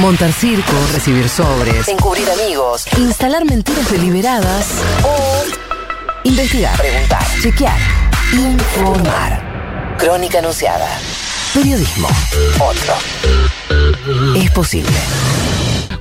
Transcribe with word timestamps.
Montar 0.00 0.32
circo, 0.32 0.72
recibir 0.92 1.28
sobres, 1.28 1.88
encubrir 1.88 2.28
amigos, 2.28 2.84
instalar 2.98 3.44
mentiras 3.44 3.90
deliberadas 3.90 4.66
o 5.04 5.44
investigar, 6.24 6.76
preguntar, 6.76 7.24
chequear, 7.40 7.78
informar. 8.32 9.96
Crónica 9.96 10.40
anunciada. 10.40 10.88
Periodismo. 11.54 12.08
Otro. 12.60 12.94
Es 14.36 14.50
posible. 14.50 14.90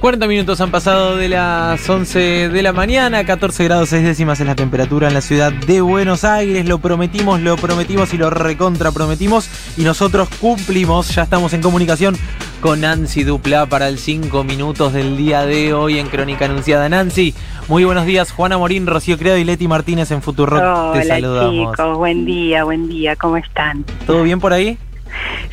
40 0.04 0.28
minutos 0.28 0.60
han 0.60 0.70
pasado 0.70 1.16
de 1.16 1.30
las 1.30 1.88
11 1.88 2.50
de 2.50 2.62
la 2.62 2.74
mañana, 2.74 3.24
14 3.26 3.64
grados 3.64 3.88
6 3.88 4.04
décimas 4.04 4.38
es 4.40 4.46
la 4.46 4.56
temperatura 4.56 5.08
en 5.08 5.14
la 5.14 5.22
ciudad 5.22 5.54
de 5.54 5.80
Buenos 5.80 6.26
Aires. 6.26 6.68
Lo 6.68 6.80
prometimos, 6.80 7.40
lo 7.40 7.56
prometimos 7.56 8.14
y 8.14 8.18
lo 8.18 8.30
recontra 8.30 8.92
prometimos 8.92 9.48
y 9.78 9.84
nosotros 9.84 10.28
cumplimos. 10.42 11.16
Ya 11.16 11.24
estamos 11.24 11.54
en 11.54 11.62
comunicación 11.62 12.18
con 12.64 12.80
Nancy 12.80 13.26
Dupla 13.26 13.66
para 13.66 13.90
el 13.90 13.98
5 13.98 14.46
minutos 14.46 14.94
del 14.94 15.18
día 15.18 15.46
de 15.46 15.74
hoy 15.74 16.00
en 16.00 16.08
Crónica 16.08 16.46
Anunciada. 16.46 16.88
Nancy, 16.88 17.36
muy 17.68 17.84
buenos 17.84 18.06
días. 18.06 18.32
Juana 18.32 18.58
Morín, 18.58 18.88
Rocío 18.88 19.18
Credo 19.18 19.36
y 19.36 19.44
Leti 19.44 19.68
Martínez 19.68 20.12
en 20.12 20.22
Futuro. 20.22 20.94
Te 20.94 21.04
saludamos. 21.04 21.72
chicos, 21.72 21.98
buen 21.98 22.24
día, 22.24 22.64
buen 22.64 22.88
día. 22.88 23.18
¿Cómo 23.18 23.36
están? 23.36 23.84
¿Todo 24.08 24.24
bien 24.24 24.40
por 24.40 24.54
ahí? 24.54 24.78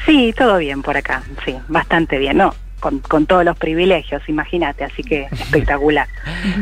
Sí, 0.06 0.32
todo 0.38 0.58
bien 0.58 0.82
por 0.82 0.96
acá. 0.96 1.24
Sí, 1.44 1.56
bastante 1.66 2.16
bien. 2.16 2.36
No, 2.36 2.54
con, 2.78 3.00
todos 3.26 3.44
los 3.44 3.58
privilegios, 3.58 4.22
imagínate, 4.28 4.84
así 4.84 5.02
que 5.02 5.22
espectacular. 5.32 6.06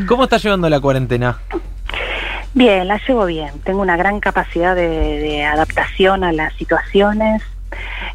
¿Cómo 0.07 0.23
estás 0.23 0.41
llevando 0.41 0.67
la 0.67 0.79
cuarentena? 0.79 1.37
Bien, 2.55 2.87
la 2.87 2.99
llevo 3.07 3.27
bien. 3.27 3.51
Tengo 3.63 3.83
una 3.83 3.97
gran 3.97 4.19
capacidad 4.19 4.75
de, 4.75 5.45
adaptación 5.45 6.23
a 6.23 6.31
las 6.31 6.55
situaciones. 6.55 7.43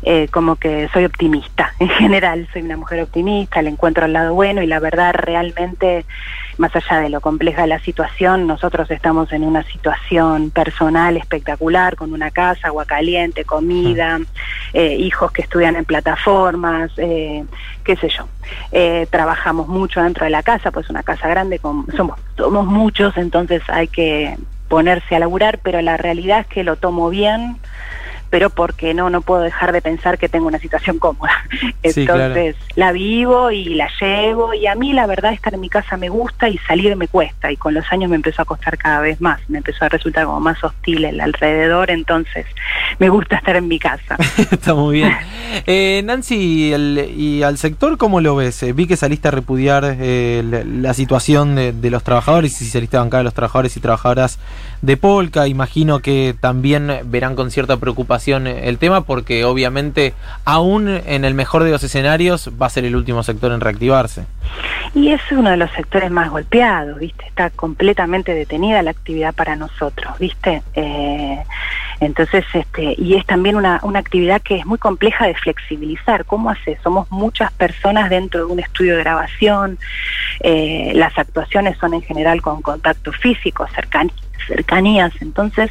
Eh, 0.03 0.29
como 0.31 0.57
que 0.57 0.89
soy 0.93 1.05
optimista 1.05 1.73
en 1.79 1.89
general, 1.89 2.49
soy 2.53 2.63
una 2.63 2.77
mujer 2.77 3.03
optimista, 3.03 3.63
le 3.63 3.71
encuentro 3.71 4.07
el 4.07 4.13
lado 4.13 4.35
bueno 4.35 4.63
y 4.63 4.67
la 4.67 4.81
verdad 4.81 5.15
realmente 5.15 6.05
más 6.59 6.75
allá 6.77 7.01
de 7.01 7.09
lo 7.09 7.21
compleja 7.21 7.63
de 7.63 7.69
la 7.69 7.79
situación, 7.81 8.47
nosotros 8.47 8.91
estamos 8.91 9.33
en 9.33 9.45
una 9.45 9.63
situación 9.65 10.51
personal 10.51 11.17
espectacular, 11.17 11.97
con 11.97 12.13
una 12.13 12.31
casa, 12.31 12.69
agua 12.69 12.85
caliente, 12.85 13.45
comida, 13.45 14.21
eh, 14.73 14.97
hijos 14.97 15.33
que 15.33 15.43
estudian 15.43 15.77
en 15.77 15.85
plataformas, 15.85 16.93
eh, 16.97 17.45
qué 17.83 17.97
sé 17.97 18.09
yo. 18.09 18.29
Eh, 18.73 19.07
trabajamos 19.11 19.69
mucho 19.69 20.03
dentro 20.03 20.25
de 20.25 20.31
la 20.31 20.43
casa, 20.43 20.71
pues 20.71 20.89
una 20.91 21.03
casa 21.03 21.29
grande, 21.29 21.61
somos, 21.97 22.21
somos 22.37 22.67
muchos, 22.67 23.17
entonces 23.17 23.63
hay 23.69 23.89
que 23.89 24.37
ponerse 24.69 25.17
a 25.17 25.19
laburar, 25.19 25.59
pero 25.59 25.81
la 25.83 25.97
realidad 25.97 26.41
es 26.41 26.47
que 26.47 26.65
lo 26.65 26.77
tomo 26.77 27.11
bien 27.11 27.59
pero 28.35 28.51
porque 28.51 28.95
no, 28.95 29.11
no 29.11 29.21
puedo 29.21 29.43
dejar 29.43 29.71
de 29.71 29.81
pensar 29.81 30.19
que 30.19 30.29
tengo 30.29 30.49
una 30.49 30.59
situación 30.59 30.99
cómoda. 30.99 31.31
Entonces 31.85 32.57
la 32.75 32.91
vivo 32.91 33.53
y 33.53 33.77
la 33.77 33.89
llevo 34.01 34.53
y 34.55 34.67
a 34.67 34.75
mí 34.75 34.93
la 34.93 35.07
verdad 35.07 35.33
estar 35.33 35.55
en 35.55 35.61
mi 35.61 35.69
casa 35.69 35.97
me 35.97 36.09
gusta 36.09 36.49
y 36.49 36.59
salir 36.67 36.97
me 36.97 37.07
cuesta 37.07 37.53
y 37.53 37.57
con 37.57 37.75
los 37.75 37.85
años 37.93 38.11
me 38.11 38.17
empezó 38.17 38.43
a 38.43 38.45
costar 38.45 38.77
cada 38.77 38.99
vez 39.03 39.21
más, 39.21 39.39
me 39.49 39.59
empezó 39.59 39.85
a 39.85 39.89
resultar 39.89 40.25
como 40.25 40.41
más 40.41 40.65
hostil 40.65 41.05
el 41.05 41.21
alrededor, 41.21 41.93
entonces 41.93 42.45
me 42.99 43.09
gusta 43.09 43.37
estar 43.37 43.55
en 43.55 43.69
mi 43.69 43.79
casa. 43.79 44.17
Está 44.51 44.75
muy 44.75 44.97
bien. 44.97 45.17
Eh, 45.67 46.03
Nancy, 46.05 46.75
¿y 47.17 47.43
al 47.45 47.59
sector 47.59 47.97
cómo 47.97 48.21
lo 48.21 48.35
ves? 48.35 48.61
Eh, 48.65 48.73
vi 48.73 48.89
que 48.89 48.97
saliste 48.97 49.29
a 49.29 49.31
repudiar 49.31 49.97
eh, 50.01 50.43
la, 50.43 50.95
situación 50.95 51.55
de, 51.55 51.73
de, 51.73 51.91
los 51.91 52.03
trabajadores 52.03 52.61
y 52.61 52.65
saliste 52.65 52.97
a 52.97 53.01
bancar 53.01 53.21
a 53.21 53.23
los 53.23 53.35
trabajadores 53.35 53.77
y 53.77 53.81
trabajadoras 53.81 54.41
de 54.85 54.99
Polka, 54.99 55.49
imagino 55.49 56.01
que 56.01 56.35
también 56.39 57.01
verán 57.07 57.37
con 57.37 57.51
cierta 57.51 57.79
preocupación 57.79 58.47
el 58.47 58.77
tema 58.77 59.01
porque 59.03 59.45
obviamente 59.45 60.13
aún 60.45 60.89
en 60.89 61.25
el 61.25 61.33
mejor 61.33 61.65
de 61.65 61.71
los 61.71 61.83
escenarios 61.83 62.51
va 62.61 62.67
a 62.67 62.71
ser 62.71 62.85
el 62.85 62.95
último 62.95 63.23
sector 63.23 63.53
en 63.53 63.61
reactivarse. 63.61 64.27
Y 64.95 65.09
es 65.09 65.23
uno 65.33 65.51
de 65.51 65.57
los 65.57 65.71
sectores 65.73 66.11
más 66.11 66.31
golpeados, 66.31 66.99
¿viste? 66.99 67.27
Está 67.27 67.51
completamente 67.51 68.35
detenida 68.35 68.83
la 68.83 68.91
actividad 68.91 69.35
para 69.35 69.57
nosotros, 69.57 70.19
¿viste? 70.19 70.63
Eh, 70.75 71.43
entonces, 72.01 72.45
este, 72.53 72.95
y 72.99 73.15
es 73.15 73.25
también 73.25 73.57
una, 73.57 73.81
una 73.83 74.01
actividad 74.01 74.43
que 74.43 74.57
es 74.57 74.67
muy 74.67 74.79
compleja 74.79 75.27
de 75.27 75.35
flexibilizar. 75.35 76.27
¿Cómo 76.27 76.51
hace? 76.51 76.79
Somos 76.83 77.11
muchas 77.11 77.51
personas 77.53 78.11
dentro 78.11 78.47
de 78.47 78.53
un 78.53 78.61
estudio 78.61 78.97
de 78.97 79.03
grabación, 79.03 79.79
eh, 80.41 80.93
las 80.95 81.17
actuaciones 81.19 81.79
son 81.79 81.95
en 81.95 82.03
general 82.03 82.43
con 82.43 82.61
contacto 82.61 83.13
físico, 83.13 83.67
cercanía 83.75 84.15
cercanías. 84.47 85.13
Entonces 85.21 85.71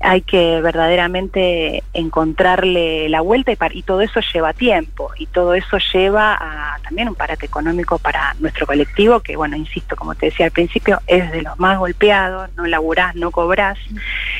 hay 0.00 0.22
que 0.22 0.60
verdaderamente 0.60 1.82
encontrarle 1.92 3.08
la 3.08 3.20
vuelta 3.20 3.52
y, 3.52 3.58
y, 3.72 3.82
todo 3.82 4.00
eso 4.00 4.20
lleva 4.32 4.52
tiempo 4.52 5.10
y 5.16 5.26
todo 5.26 5.54
eso 5.54 5.78
lleva 5.92 6.34
a 6.34 6.78
también 6.82 7.08
un 7.08 7.14
parate 7.14 7.46
económico 7.46 7.98
para 7.98 8.34
nuestro 8.38 8.66
colectivo 8.66 9.20
que, 9.20 9.36
bueno, 9.36 9.56
insisto, 9.56 9.96
como 9.96 10.14
te 10.14 10.26
decía 10.26 10.46
al 10.46 10.52
principio, 10.52 11.00
es 11.06 11.30
de 11.30 11.42
los 11.42 11.58
más 11.58 11.78
golpeados, 11.78 12.50
no 12.56 12.66
laburás, 12.66 13.14
no 13.14 13.30
cobrás 13.30 13.78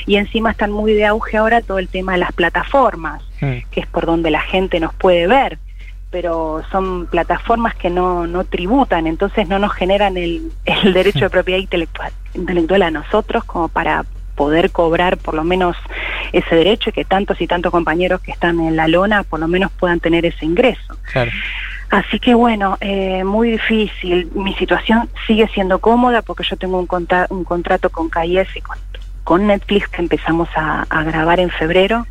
y 0.07 0.17
encima 0.17 0.51
están 0.51 0.71
muy 0.71 0.95
de 0.95 1.07
auge 1.07 1.37
ahora 1.37 1.61
todo 1.61 1.79
el 1.79 1.89
tema 1.89 2.13
de 2.13 2.19
las 2.19 2.33
plataformas, 2.33 3.23
que 3.39 3.81
es 3.81 3.87
por 3.87 4.07
donde 4.07 4.31
la 4.31 4.41
gente 4.41 4.81
nos 4.81 4.95
puede 4.95 5.27
ver 5.27 5.59
pero 6.11 6.63
son 6.73 7.07
plataformas 7.07 7.75
que 7.75 7.89
no, 7.89 8.27
no 8.27 8.45
tributan, 8.45 9.07
entonces 9.07 9.49
no 9.49 9.59
nos 9.59 9.73
generan 9.73 10.17
el, 10.17 10.51
el 10.65 10.93
derecho 10.93 11.21
de 11.21 11.31
propiedad 11.31 11.61
intelectual, 11.61 12.13
intelectual 12.35 12.83
a 12.83 12.91
nosotros 12.91 13.45
como 13.45 13.69
para 13.69 14.05
poder 14.35 14.71
cobrar 14.71 15.19
por 15.19 15.35
lo 15.35 15.45
menos 15.45 15.77
ese 16.33 16.55
derecho 16.55 16.91
y 16.91 16.93
que 16.93 17.05
tantos 17.05 17.41
y 17.41 17.47
tantos 17.47 17.71
compañeros 17.71 18.21
que 18.23 18.33
están 18.33 18.59
en 18.61 18.75
la 18.75 18.89
lona 18.89 19.23
por 19.23 19.39
lo 19.39 19.49
menos 19.49 19.71
puedan 19.73 20.01
tener 20.01 20.25
ese 20.25 20.47
ingreso. 20.47 20.97
Así 21.91 22.19
que 22.21 22.35
bueno, 22.35 22.79
eh, 22.81 23.25
muy 23.25 23.51
difícil. 23.51 24.31
Mi 24.35 24.55
situación 24.55 25.11
sigue 25.27 25.49
siendo 25.49 25.81
cómoda 25.81 26.23
porque 26.23 26.45
yo 26.45 26.57
tengo 26.57 26.79
un, 26.79 26.89
un 27.31 27.45
contrato 27.45 27.91
con 27.91 28.11
KIS 28.11 28.57
y 28.57 28.61
con, 28.61 28.79
con 29.25 29.47
Netflix 29.47 29.89
que 29.89 30.01
empezamos 30.01 30.49
a, 30.57 30.87
a 30.89 31.03
grabar 31.03 31.39
en 31.41 31.51
febrero 31.51 32.07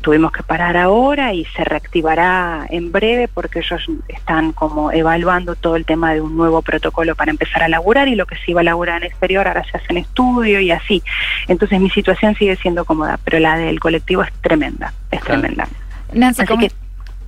tuvimos 0.00 0.32
que 0.32 0.42
parar 0.42 0.76
ahora 0.76 1.32
y 1.34 1.44
se 1.44 1.64
reactivará 1.64 2.66
en 2.70 2.92
breve 2.92 3.28
porque 3.28 3.60
ellos 3.60 3.82
están 4.08 4.52
como 4.52 4.92
evaluando 4.92 5.54
todo 5.56 5.76
el 5.76 5.84
tema 5.84 6.14
de 6.14 6.20
un 6.20 6.36
nuevo 6.36 6.62
protocolo 6.62 7.14
para 7.14 7.30
empezar 7.30 7.62
a 7.62 7.68
laburar 7.68 8.08
y 8.08 8.14
lo 8.14 8.26
que 8.26 8.36
se 8.36 8.52
iba 8.52 8.60
a 8.60 8.64
laburar 8.64 9.02
en 9.02 9.08
exterior 9.08 9.46
ahora 9.48 9.64
se 9.64 9.76
hace 9.76 9.86
en 9.90 9.98
estudio 9.98 10.60
y 10.60 10.70
así. 10.70 11.02
Entonces 11.48 11.80
mi 11.80 11.90
situación 11.90 12.34
sigue 12.36 12.56
siendo 12.56 12.84
cómoda, 12.84 13.18
pero 13.24 13.38
la 13.38 13.56
del 13.56 13.80
colectivo 13.80 14.22
es 14.22 14.32
tremenda, 14.40 14.92
es 15.10 15.20
tremenda. 15.20 15.68
Nancy, 16.12 16.44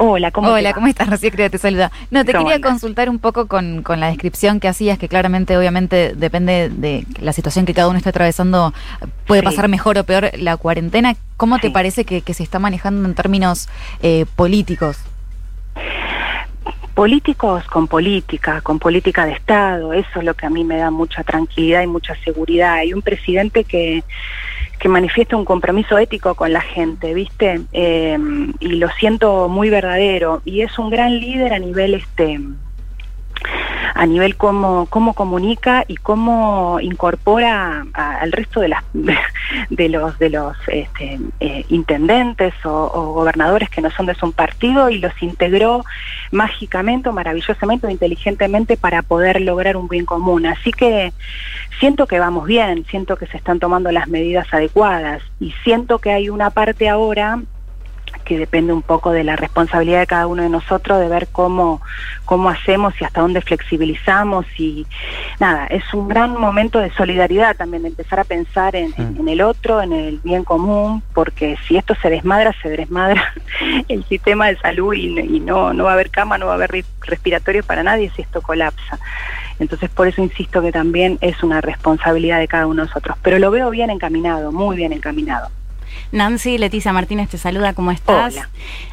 Hola, 0.02 0.30
¿cómo, 0.30 0.48
Hola, 0.48 0.72
¿cómo 0.72 0.86
estás? 0.86 1.10
Rocío 1.10 1.30
te 1.30 1.58
saluda. 1.58 1.92
No, 2.10 2.24
te 2.24 2.32
quería 2.32 2.58
consultar 2.58 3.10
un 3.10 3.18
poco 3.18 3.48
con, 3.48 3.84
la 3.86 4.06
descripción 4.06 4.58
que 4.58 4.66
hacías, 4.66 4.98
que 4.98 5.08
claramente, 5.08 5.58
obviamente, 5.58 6.14
depende 6.16 6.70
de 6.70 7.04
la 7.20 7.34
situación 7.34 7.66
que 7.66 7.74
cada 7.74 7.88
uno 7.88 7.98
esté 7.98 8.08
atravesando, 8.08 8.72
puede 9.26 9.42
pasar 9.42 9.68
mejor 9.68 9.98
o 9.98 10.04
peor 10.04 10.30
la 10.38 10.56
cuarentena. 10.56 11.16
¿Cómo 11.36 11.58
te 11.58 11.70
parece 11.70 12.06
que, 12.06 12.32
se 12.32 12.42
está 12.42 12.58
manejando 12.58 13.06
en 13.06 13.14
términos 13.14 13.68
eh, 14.02 14.24
políticos? 14.36 14.96
políticos 16.94 17.64
con 17.64 17.86
política, 17.86 18.60
con 18.62 18.78
política 18.78 19.24
de 19.24 19.32
Estado, 19.32 19.92
eso 19.92 20.18
es 20.18 20.24
lo 20.24 20.34
que 20.34 20.44
a 20.44 20.50
mí 20.50 20.64
me 20.64 20.76
da 20.76 20.90
mucha 20.90 21.24
tranquilidad 21.24 21.82
y 21.82 21.86
mucha 21.86 22.14
seguridad. 22.24 22.74
Hay 22.74 22.92
un 22.92 23.00
presidente 23.00 23.64
que 23.64 24.02
que 24.80 24.88
manifiesta 24.88 25.36
un 25.36 25.44
compromiso 25.44 25.98
ético 25.98 26.34
con 26.34 26.52
la 26.52 26.62
gente, 26.62 27.12
¿viste? 27.12 27.60
Eh, 27.72 28.18
y 28.60 28.68
lo 28.68 28.88
siento 28.98 29.48
muy 29.48 29.68
verdadero. 29.68 30.40
Y 30.44 30.62
es 30.62 30.78
un 30.78 30.88
gran 30.88 31.20
líder 31.20 31.52
a 31.52 31.58
nivel 31.58 31.94
este 31.94 32.40
a 33.94 34.06
nivel 34.06 34.36
cómo, 34.36 34.86
cómo 34.86 35.14
comunica 35.14 35.84
y 35.86 35.96
cómo 35.96 36.78
incorpora 36.80 37.86
al 37.92 38.32
resto 38.32 38.60
de 38.60 38.68
las 38.68 38.84
de 39.70 39.88
los 39.88 40.18
de 40.18 40.30
los 40.30 40.56
este, 40.68 41.18
eh, 41.40 41.64
intendentes 41.68 42.54
o, 42.64 43.12
gobernadores 43.12 43.68
que 43.68 43.80
no 43.80 43.90
son 43.90 44.06
de 44.06 44.14
su 44.14 44.32
partido 44.32 44.90
y 44.90 44.98
los 44.98 45.12
integró 45.22 45.84
mágicamente 46.30 47.08
o 47.08 47.12
maravillosamente 47.12 47.86
o 47.86 47.90
inteligentemente 47.90 48.76
para 48.76 49.02
poder 49.02 49.40
lograr 49.40 49.76
un 49.76 49.88
bien 49.88 50.04
común. 50.04 50.46
Así 50.46 50.70
que 50.70 51.12
siento 51.78 52.06
que 52.06 52.18
vamos 52.18 52.46
bien, 52.46 52.84
siento 52.88 53.16
que 53.16 53.26
se 53.26 53.36
están 53.36 53.58
tomando 53.58 53.90
las 53.90 54.08
medidas 54.08 54.46
adecuadas 54.52 55.22
y 55.40 55.52
siento 55.64 55.98
que 55.98 56.12
hay 56.12 56.28
una 56.28 56.50
parte 56.50 56.88
ahora 56.88 57.40
que 58.24 58.38
depende 58.38 58.72
un 58.72 58.82
poco 58.82 59.10
de 59.10 59.24
la 59.24 59.36
responsabilidad 59.36 60.00
de 60.00 60.06
cada 60.06 60.26
uno 60.26 60.42
de 60.42 60.48
nosotros 60.48 61.00
de 61.00 61.08
ver 61.08 61.28
cómo, 61.32 61.80
cómo 62.24 62.48
hacemos 62.48 62.94
y 63.00 63.04
hasta 63.04 63.20
dónde 63.20 63.40
flexibilizamos 63.40 64.46
y 64.58 64.86
nada, 65.38 65.66
es 65.66 65.82
un 65.94 66.08
gran 66.08 66.38
momento 66.38 66.78
de 66.78 66.90
solidaridad 66.92 67.56
también, 67.56 67.82
de 67.82 67.88
empezar 67.88 68.20
a 68.20 68.24
pensar 68.24 68.76
en, 68.76 68.92
el 69.28 69.40
otro, 69.40 69.82
en 69.82 69.92
el 69.92 70.20
bien 70.22 70.44
común, 70.44 71.02
porque 71.14 71.56
si 71.66 71.76
esto 71.76 71.94
se 72.00 72.10
desmadra, 72.10 72.54
se 72.62 72.68
desmadra 72.68 73.22
el 73.88 74.04
sistema 74.04 74.48
de 74.48 74.58
salud 74.58 74.94
y, 74.94 75.40
no, 75.40 75.72
no 75.72 75.84
va 75.84 75.90
a 75.90 75.94
haber 75.94 76.10
cama, 76.10 76.38
no 76.38 76.46
va 76.46 76.52
a 76.52 76.56
haber 76.56 76.84
respiratorio 77.00 77.62
para 77.62 77.82
nadie 77.82 78.10
si 78.14 78.22
esto 78.22 78.42
colapsa. 78.42 78.98
Entonces 79.58 79.90
por 79.90 80.08
eso 80.08 80.22
insisto 80.22 80.62
que 80.62 80.72
también 80.72 81.18
es 81.20 81.42
una 81.42 81.60
responsabilidad 81.60 82.38
de 82.38 82.48
cada 82.48 82.66
uno 82.66 82.82
de 82.82 82.88
nosotros, 82.88 83.16
pero 83.22 83.38
lo 83.38 83.50
veo 83.50 83.70
bien 83.70 83.90
encaminado, 83.90 84.52
muy 84.52 84.76
bien 84.76 84.92
encaminado. 84.92 85.48
Nancy 86.12 86.58
Leticia 86.58 86.92
Martínez 86.92 87.28
te 87.28 87.38
saluda, 87.38 87.72
¿cómo 87.72 87.90
estás? 87.90 88.34
Hola. 88.34 88.48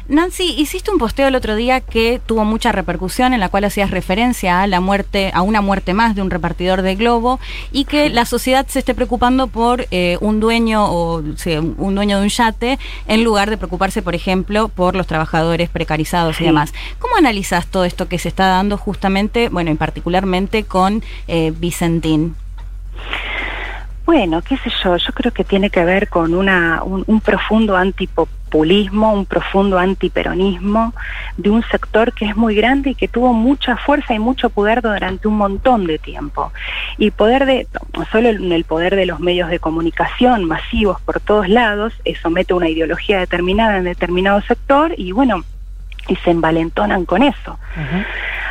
Nancy, 0.08 0.54
hiciste 0.56 0.90
un 0.90 0.98
posteo 0.98 1.28
el 1.28 1.34
otro 1.34 1.54
día 1.54 1.80
que 1.80 2.20
tuvo 2.24 2.44
mucha 2.44 2.72
repercusión, 2.72 3.34
en 3.34 3.40
la 3.40 3.50
cual 3.50 3.64
hacías 3.64 3.90
referencia 3.90 4.62
a 4.62 4.66
la 4.66 4.80
muerte, 4.80 5.30
a 5.34 5.42
una 5.42 5.60
muerte 5.60 5.92
más 5.92 6.14
de 6.14 6.22
un 6.22 6.30
repartidor 6.30 6.80
de 6.80 6.94
globo, 6.94 7.40
y 7.72 7.84
que 7.84 8.08
la 8.08 8.24
sociedad 8.24 8.66
se 8.66 8.78
esté 8.78 8.94
preocupando 8.94 9.48
por 9.48 9.86
eh, 9.90 10.16
un 10.20 10.40
dueño 10.40 10.86
o 10.86 11.18
un 11.18 11.94
dueño 11.94 12.18
de 12.18 12.22
un 12.22 12.30
yate, 12.30 12.78
en 13.06 13.22
lugar 13.22 13.50
de 13.50 13.58
preocuparse, 13.58 14.00
por 14.00 14.14
ejemplo, 14.14 14.68
por 14.68 14.96
los 14.96 15.06
trabajadores 15.06 15.68
precarizados 15.68 16.40
y 16.40 16.44
demás. 16.44 16.72
¿Cómo 16.98 17.16
analizas 17.16 17.66
todo 17.66 17.84
esto 17.84 18.08
que 18.08 18.18
se 18.18 18.28
está 18.28 18.46
dando 18.46 18.78
justamente, 18.78 19.50
bueno, 19.50 19.70
en 19.70 19.76
particularmente 19.76 20.64
con 20.64 21.02
eh, 21.26 21.52
Vicentín? 21.54 22.34
Bueno, 24.08 24.40
qué 24.40 24.56
sé 24.56 24.70
yo, 24.82 24.96
yo 24.96 25.12
creo 25.12 25.32
que 25.32 25.44
tiene 25.44 25.68
que 25.68 25.84
ver 25.84 26.08
con 26.08 26.32
una, 26.32 26.82
un, 26.82 27.20
profundo 27.20 27.76
antipopulismo, 27.76 29.12
un 29.12 29.26
profundo 29.26 29.78
antiperonismo 29.78 30.94
de 31.36 31.50
un 31.50 31.62
sector 31.64 32.14
que 32.14 32.24
es 32.24 32.34
muy 32.34 32.54
grande 32.54 32.88
y 32.88 32.94
que 32.94 33.06
tuvo 33.06 33.34
mucha 33.34 33.76
fuerza 33.76 34.14
y 34.14 34.18
mucho 34.18 34.48
poder 34.48 34.80
durante 34.80 35.28
un 35.28 35.36
montón 35.36 35.86
de 35.86 35.98
tiempo. 35.98 36.54
Y 36.96 37.10
poder 37.10 37.44
de, 37.44 37.66
no 37.94 38.06
solo 38.06 38.30
el 38.30 38.64
poder 38.64 38.96
de 38.96 39.04
los 39.04 39.20
medios 39.20 39.50
de 39.50 39.58
comunicación 39.58 40.46
masivos 40.46 40.98
por 41.02 41.20
todos 41.20 41.46
lados, 41.46 41.92
eso 42.06 42.30
mete 42.30 42.54
una 42.54 42.70
ideología 42.70 43.18
determinada 43.18 43.76
en 43.76 43.84
determinado 43.84 44.40
sector 44.40 44.94
y 44.96 45.12
bueno, 45.12 45.44
y 46.08 46.16
se 46.16 46.30
envalentonan 46.30 47.04
con 47.04 47.22
eso. 47.22 47.58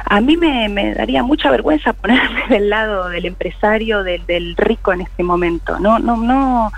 A 0.09 0.21
mí 0.21 0.37
me, 0.37 0.93
daría 0.93 1.21
mucha 1.21 1.51
vergüenza 1.51 1.93
ponerme 1.93 2.47
del 2.49 2.69
lado 2.69 3.09
del 3.09 3.25
empresario, 3.25 4.03
del, 4.03 4.55
rico 4.55 4.93
en 4.93 5.01
este 5.01 5.23
momento. 5.23 5.79
No, 5.79 5.99
no, 5.99 6.17
no, 6.17 6.71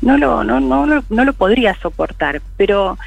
no 0.00 0.16
lo, 0.16 0.42
no, 0.44 0.60
no, 0.60 1.24
lo 1.24 1.32
podría 1.34 1.74
soportar. 1.74 2.40
Pero 2.56 2.98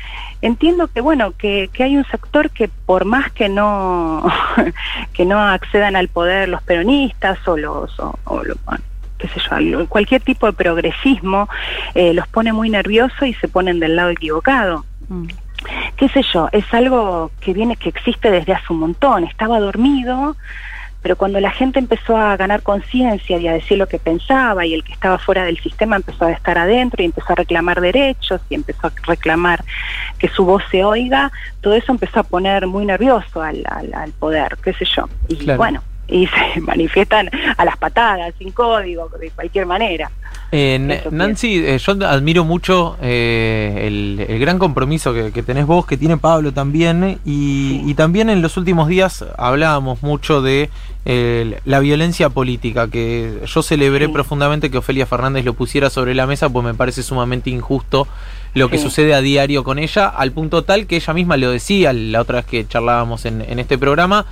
entiendo 0.42 0.88
que 0.88 1.02
bueno, 1.02 1.34
que, 1.38 1.70
que 1.74 1.84
hay 1.84 1.98
un 1.98 2.06
sector 2.06 2.52
que 2.52 2.68
por 2.68 3.06
más 3.06 3.32
que 3.32 3.50
no, 3.50 4.26
que 5.14 5.26
no 5.26 5.40
accedan 5.40 5.96
al 5.96 6.10
poder 6.10 6.50
los 6.50 6.62
peronistas 6.62 7.40
o 7.48 7.58
los, 7.58 8.00
o, 8.00 8.44
qué 9.18 9.28
sé 9.30 9.40
yo, 9.64 9.88
cualquier 9.88 10.22
tipo 10.22 10.46
de 10.46 10.54
progresismo, 10.54 11.50
eh, 11.96 12.14
los 12.14 12.28
pone 12.28 12.54
muy 12.54 12.70
nerviosos 12.70 13.28
y 13.28 13.34
se 13.34 13.48
ponen 13.48 13.80
del 13.80 13.96
lado 13.96 14.12
equivocado. 14.12 14.86
Mm 15.08 15.28
qué 15.96 16.10
sé 16.10 16.22
yo, 16.34 16.50
es 16.52 16.66
algo 16.74 17.32
que 17.40 17.54
viene, 17.54 17.76
que 17.76 17.90
existe 17.90 18.32
desde 18.32 18.54
hace 18.54 18.74
un 18.74 18.80
montón. 18.80 19.24
Estaba 19.24 19.60
dormido, 19.60 20.36
pero 21.02 21.16
cuando 21.16 21.40
la 21.40 21.52
gente 21.52 21.78
empezó 21.78 22.18
a 22.18 22.36
ganar 22.36 22.64
conciencia 22.64 23.38
y 23.38 23.48
a 23.48 23.54
decir 23.54 23.78
lo 23.78 23.88
que 23.88 24.00
pensaba 24.00 24.66
y 24.66 24.74
el 24.74 24.84
que 24.84 24.94
estaba 24.94 25.20
fuera 25.20 25.46
del 25.46 25.60
sistema 25.60 25.98
empezó 25.98 26.26
a 26.26 26.32
estar 26.32 26.58
adentro 26.58 27.04
y 27.04 27.06
empezó 27.06 27.34
a 27.34 27.36
reclamar 27.36 27.80
derechos 27.80 28.42
y 28.50 28.56
empezó 28.56 28.88
a 28.88 28.92
reclamar 29.06 29.64
que 30.18 30.28
su 30.30 30.46
voz 30.46 30.64
se 30.72 30.84
oiga, 30.84 31.32
todo 31.62 31.76
eso 31.76 31.92
empezó 31.92 32.22
a 32.22 32.24
poner 32.24 32.66
muy 32.66 32.86
nervioso 32.86 33.42
al, 33.42 33.64
al, 33.70 34.12
poder, 34.14 34.58
qué 34.64 34.74
sé 34.74 34.86
yo. 34.86 35.08
Y 35.28 35.46
bueno, 35.52 35.84
y 36.08 36.28
se 36.28 36.62
manifiestan 36.62 37.30
a 37.58 37.66
las 37.66 37.78
patadas, 37.78 38.34
sin 38.40 38.52
código, 38.52 39.10
de 39.20 39.30
cualquier 39.32 39.66
manera. 39.66 40.10
Eh, 40.52 41.04
Nancy, 41.12 41.58
eh, 41.58 41.78
yo 41.80 41.94
admiro 42.08 42.46
mucho 42.46 42.98
eh, 43.02 43.84
el, 43.88 44.40
gran 44.40 44.60
compromiso 44.60 45.14
que, 45.14 45.44
tenés 45.44 45.66
vos, 45.66 45.86
que 45.86 45.98
tiene 45.98 46.18
Pablo 46.18 46.54
también, 46.54 47.20
y, 47.26 47.94
también 47.96 48.30
en 48.30 48.42
los 48.42 48.56
últimos 48.58 48.88
días 48.88 49.26
hablábamos 49.38 50.04
mucho 50.04 50.42
de 50.42 50.70
la 51.06 51.80
violencia 51.80 52.30
política, 52.30 52.88
que 52.88 53.42
yo 53.46 53.62
celebré 53.62 54.10
profundamente 54.10 54.72
que 54.72 54.78
Ofelia 54.78 55.06
Fernández 55.06 55.46
lo 55.46 55.54
pusiera 55.54 55.90
sobre 55.90 56.16
la 56.16 56.26
mesa, 56.26 56.50
pues 56.50 56.66
me 56.66 56.74
parece 56.74 57.04
sumamente 57.04 57.50
injusto 57.50 58.08
lo 58.54 58.70
que 58.70 58.78
sucede 58.78 59.14
a 59.14 59.22
diario 59.22 59.64
con 59.64 59.78
ella, 59.78 60.08
al 60.08 60.32
punto 60.32 60.64
tal 60.64 60.88
que 60.88 60.96
ella 60.96 61.14
misma 61.14 61.38
lo 61.38 61.52
decía 61.52 61.92
la 61.94 62.22
otra 62.22 62.38
vez 62.38 62.46
que 62.46 62.68
charlábamos 62.68 63.26
en, 63.26 63.42
en 63.42 63.60
este 63.60 63.78
programa, 63.78 64.26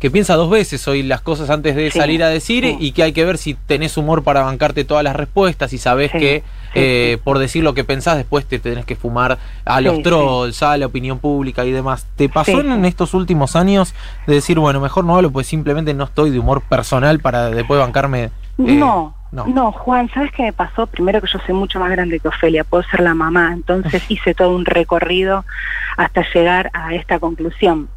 que 0.00 0.10
piensa 0.10 0.34
dos 0.34 0.48
veces 0.48 0.88
hoy 0.88 1.02
las 1.02 1.20
cosas 1.20 1.50
antes 1.50 1.76
de 1.76 1.90
salir 1.90 2.24
a 2.24 2.30
decir 2.30 2.64
y 2.64 2.92
que 2.92 3.02
hay 3.02 3.12
que 3.12 3.22
ver 3.26 3.36
si 3.36 3.52
tenés 3.52 3.98
humor 3.98 4.24
para 4.24 4.42
bancarte 4.42 4.84
todas 4.84 5.04
las 5.04 5.14
respuestas 5.14 5.74
y 5.74 5.78
sabés 5.78 6.10
que 6.10 6.42
eh, 6.74 7.18
por 7.22 7.38
decir 7.38 7.62
lo 7.62 7.74
que 7.74 7.84
pensás 7.84 8.16
después 8.16 8.46
te 8.46 8.58
tenés 8.58 8.86
que 8.86 8.96
fumar 8.96 9.38
a 9.66 9.80
los 9.82 10.02
trolls, 10.02 10.62
a 10.62 10.78
la 10.78 10.86
opinión 10.86 11.18
pública 11.18 11.66
y 11.66 11.70
demás. 11.70 12.06
¿Te 12.16 12.30
pasó 12.30 12.62
en 12.62 12.86
estos 12.86 13.12
últimos 13.12 13.56
años 13.56 13.94
de 14.26 14.34
decir, 14.34 14.58
bueno, 14.58 14.80
mejor 14.80 15.04
no 15.04 15.16
hablo, 15.16 15.30
pues 15.30 15.46
simplemente 15.46 15.92
no 15.92 16.04
estoy 16.04 16.30
de 16.30 16.38
humor 16.38 16.62
personal 16.62 17.20
para 17.20 17.50
después 17.50 17.78
bancarme? 17.78 18.24
Eh, 18.24 18.30
no, 18.56 19.14
no. 19.32 19.46
no, 19.48 19.70
Juan, 19.70 20.08
¿sabes 20.14 20.32
qué 20.32 20.44
me 20.44 20.54
pasó? 20.54 20.86
Primero 20.86 21.20
que 21.20 21.28
yo 21.30 21.38
soy 21.44 21.54
mucho 21.54 21.78
más 21.78 21.90
grande 21.90 22.20
que 22.20 22.28
Ofelia, 22.28 22.64
puedo 22.64 22.82
ser 22.84 23.00
la 23.00 23.12
mamá, 23.12 23.52
entonces 23.52 24.02
hice 24.08 24.32
todo 24.32 24.56
un 24.56 24.64
recorrido 24.64 25.44
hasta 25.98 26.24
llegar 26.32 26.70
a 26.72 26.94
esta 26.94 27.18
conclusión 27.18 27.90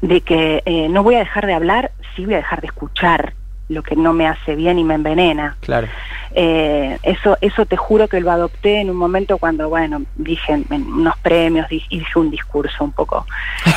de 0.00 0.20
que 0.20 0.62
eh, 0.66 0.88
no 0.88 1.02
voy 1.02 1.16
a 1.16 1.20
dejar 1.20 1.46
de 1.46 1.54
hablar, 1.54 1.90
sí 2.14 2.24
voy 2.24 2.34
a 2.34 2.38
dejar 2.38 2.60
de 2.60 2.68
escuchar 2.68 3.34
lo 3.68 3.82
que 3.82 3.96
no 3.96 4.12
me 4.12 4.26
hace 4.26 4.54
bien 4.54 4.78
y 4.78 4.84
me 4.84 4.94
envenena. 4.94 5.56
Claro. 5.60 5.88
Eh, 6.36 6.98
eso, 7.02 7.38
eso 7.40 7.64
te 7.64 7.76
juro 7.76 8.08
que 8.08 8.20
lo 8.20 8.30
adopté 8.30 8.80
en 8.80 8.90
un 8.90 8.96
momento 8.96 9.38
cuando, 9.38 9.68
bueno, 9.68 10.02
dije 10.16 10.52
en 10.52 10.66
unos 10.70 11.16
premios 11.18 11.70
y 11.70 11.82
dije 11.88 12.18
un 12.18 12.30
discurso 12.30 12.82
un 12.82 12.92
poco 12.92 13.24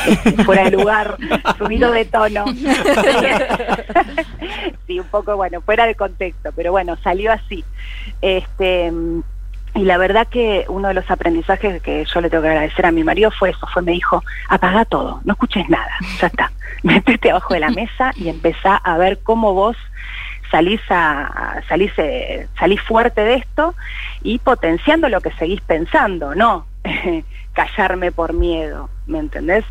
este, 0.06 0.32
fuera 0.44 0.64
de 0.64 0.72
lugar, 0.72 1.16
subido 1.58 1.92
de 1.92 2.04
tono. 2.04 2.44
sí, 4.86 4.98
un 4.98 5.06
poco, 5.06 5.36
bueno, 5.36 5.60
fuera 5.60 5.86
de 5.86 5.94
contexto, 5.94 6.50
pero 6.54 6.72
bueno, 6.72 6.96
salió 7.02 7.32
así. 7.32 7.64
Este 8.20 8.92
y 9.78 9.84
la 9.84 9.96
verdad 9.96 10.26
que 10.26 10.64
uno 10.68 10.88
de 10.88 10.94
los 10.94 11.08
aprendizajes 11.08 11.80
que 11.80 12.04
yo 12.04 12.20
le 12.20 12.28
tengo 12.28 12.42
que 12.42 12.48
agradecer 12.48 12.84
a 12.84 12.90
mi 12.90 13.04
marido 13.04 13.30
fue 13.30 13.50
eso, 13.50 13.64
fue 13.72 13.80
me 13.80 13.92
dijo, 13.92 14.24
apaga 14.48 14.84
todo, 14.84 15.20
no 15.22 15.34
escuches 15.34 15.68
nada, 15.68 15.92
ya 16.20 16.26
está, 16.26 16.50
metete 16.82 17.30
abajo 17.30 17.54
de 17.54 17.60
la 17.60 17.70
mesa 17.70 18.10
y 18.16 18.28
empezá 18.28 18.74
a 18.74 18.98
ver 18.98 19.20
cómo 19.22 19.54
vos 19.54 19.76
salís 20.50 20.80
a, 20.90 21.62
salís, 21.68 21.92
eh, 21.96 22.48
salís 22.58 22.80
fuerte 22.82 23.20
de 23.20 23.34
esto 23.34 23.76
y 24.24 24.40
potenciando 24.40 25.08
lo 25.08 25.20
que 25.20 25.30
seguís 25.32 25.60
pensando, 25.60 26.34
no 26.34 26.66
callarme 27.52 28.10
por 28.10 28.32
miedo, 28.32 28.90
¿me 29.06 29.20
entendés? 29.20 29.64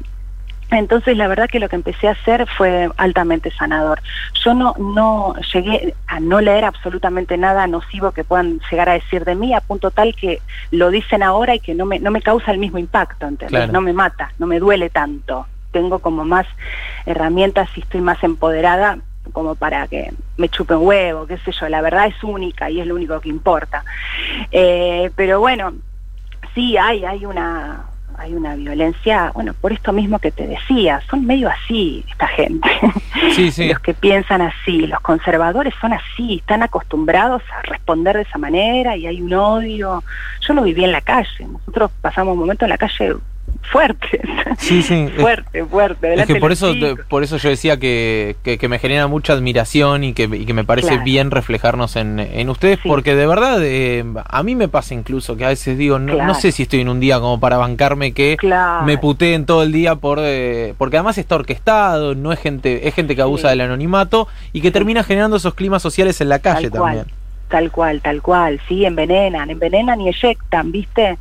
Entonces 0.71 1.15
la 1.15 1.27
verdad 1.27 1.49
que 1.49 1.59
lo 1.59 1.69
que 1.69 1.75
empecé 1.75 2.07
a 2.07 2.11
hacer 2.11 2.45
fue 2.57 2.89
altamente 2.97 3.51
sanador. 3.51 4.01
Yo 4.43 4.53
no, 4.53 4.75
no 4.77 5.35
llegué 5.53 5.95
a 6.07 6.19
no 6.19 6.41
leer 6.41 6.65
absolutamente 6.65 7.37
nada 7.37 7.67
nocivo 7.67 8.11
que 8.11 8.23
puedan 8.23 8.59
llegar 8.69 8.89
a 8.89 8.93
decir 8.93 9.23
de 9.23 9.35
mí, 9.35 9.53
a 9.53 9.61
punto 9.61 9.91
tal 9.91 10.15
que 10.15 10.41
lo 10.71 10.89
dicen 10.89 11.23
ahora 11.23 11.55
y 11.55 11.59
que 11.59 11.73
no 11.73 11.85
me, 11.85 11.99
no 11.99 12.11
me 12.11 12.21
causa 12.21 12.51
el 12.51 12.57
mismo 12.57 12.77
impacto, 12.77 13.27
¿entendés? 13.27 13.71
No 13.71 13.81
me 13.81 13.93
mata, 13.93 14.31
no 14.39 14.47
me 14.47 14.59
duele 14.59 14.89
tanto. 14.89 15.47
Tengo 15.71 15.99
como 15.99 16.25
más 16.25 16.45
herramientas 17.05 17.69
y 17.75 17.81
estoy 17.81 18.01
más 18.01 18.21
empoderada 18.23 18.99
como 19.33 19.55
para 19.55 19.87
que 19.87 20.13
me 20.37 20.49
chupen 20.49 20.77
huevo, 20.79 21.27
qué 21.27 21.37
sé 21.39 21.51
yo, 21.51 21.67
la 21.67 21.81
verdad 21.81 22.07
es 22.07 22.23
única 22.23 22.69
y 22.69 22.79
es 22.79 22.87
lo 22.87 22.95
único 22.95 23.19
que 23.19 23.29
importa. 23.29 23.83
Eh, 24.51 25.11
pero 25.15 25.39
bueno, 25.39 25.73
sí 26.53 26.77
hay, 26.77 27.05
hay 27.05 27.25
una 27.25 27.83
hay 28.17 28.33
una 28.33 28.55
violencia, 28.55 29.31
bueno, 29.33 29.53
por 29.53 29.71
esto 29.71 29.93
mismo 29.93 30.19
que 30.19 30.31
te 30.31 30.47
decía, 30.47 31.01
son 31.09 31.25
medio 31.25 31.49
así 31.49 32.03
esta 32.09 32.27
gente. 32.27 32.69
los 33.67 33.79
que 33.79 33.93
piensan 33.93 34.41
así, 34.41 34.87
los 34.87 34.99
conservadores 35.01 35.73
son 35.79 35.93
así, 35.93 36.37
están 36.37 36.63
acostumbrados 36.63 37.43
a 37.55 37.61
responder 37.61 38.15
de 38.15 38.23
esa 38.23 38.37
manera 38.37 38.95
y 38.95 39.05
hay 39.05 39.21
un 39.21 39.33
odio. 39.33 40.03
Yo 40.41 40.53
lo 40.53 40.63
viví 40.63 40.83
en 40.83 40.91
la 40.91 41.01
calle, 41.01 41.47
nosotros 41.47 41.91
pasamos 42.01 42.33
un 42.33 42.39
momento 42.39 42.65
en 42.65 42.69
la 42.69 42.77
calle 42.77 43.15
fuerte. 43.61 44.21
Sí, 44.57 44.81
sí. 44.81 45.09
fuerte, 45.17 45.63
fuerte. 45.65 46.13
Es 46.15 46.25
que 46.25 46.35
por 46.35 46.51
eso, 46.51 46.73
por 47.09 47.23
eso 47.23 47.37
yo 47.37 47.49
decía 47.49 47.77
que, 47.77 48.35
que, 48.43 48.67
me 48.67 48.79
genera 48.79 49.07
mucha 49.07 49.33
admiración 49.33 50.03
y 50.03 50.13
que, 50.13 50.23
y 50.23 50.45
que 50.45 50.53
me 50.53 50.63
parece 50.63 50.97
bien 50.99 51.31
reflejarnos 51.31 51.95
en, 51.95 52.19
en 52.19 52.49
ustedes, 52.49 52.79
porque 52.83 53.15
de 53.15 53.27
verdad 53.27 53.59
eh, 53.63 54.03
a 54.25 54.43
mí 54.43 54.55
me 54.55 54.67
pasa 54.67 54.93
incluso 54.93 55.37
que 55.37 55.45
a 55.45 55.49
veces 55.49 55.77
digo, 55.77 55.99
no, 55.99 56.21
no, 56.21 56.35
sé 56.35 56.51
si 56.51 56.63
estoy 56.63 56.81
en 56.81 56.89
un 56.89 56.99
día 56.99 57.19
como 57.19 57.39
para 57.39 57.57
bancarme 57.57 58.13
que 58.13 58.37
me 58.85 58.97
puteen 58.97 59.45
todo 59.45 59.63
el 59.63 59.71
día 59.71 59.95
por 59.95 60.19
eh, 60.21 60.73
porque 60.77 60.97
además 60.97 61.17
está 61.17 61.35
orquestado, 61.35 62.15
no 62.15 62.31
es 62.31 62.39
gente, 62.39 62.87
es 62.87 62.93
gente 62.93 63.15
que 63.15 63.21
abusa 63.21 63.49
del 63.49 63.61
anonimato 63.61 64.27
y 64.53 64.61
que 64.61 64.71
termina 64.71 65.03
generando 65.03 65.37
esos 65.37 65.53
climas 65.53 65.81
sociales 65.81 66.19
en 66.21 66.29
la 66.29 66.39
calle 66.39 66.69
también. 66.69 67.05
Tal 67.47 67.71
cual, 67.71 68.01
tal 68.01 68.21
cual, 68.21 68.59
sí, 68.67 68.85
envenenan, 68.85 69.49
envenenan 69.49 70.01
y 70.01 70.09
eyectan, 70.09 70.71
¿viste? 70.71 71.17